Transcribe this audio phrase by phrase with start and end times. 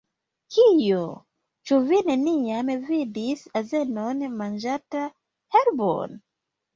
[0.53, 1.01] "Kio?
[1.69, 5.03] Ĉu vi neniam vidis azenon manĝanta
[5.57, 6.17] herbon?